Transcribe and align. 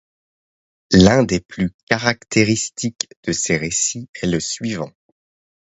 L’un 0.93 1.21
des 1.21 1.39
plus 1.39 1.69
caractéristiques 1.85 3.07
de 3.23 3.31
ces 3.31 3.55
récits 3.55 4.09
est 4.19 4.25
le 4.25 4.39
suivant. 4.39 4.91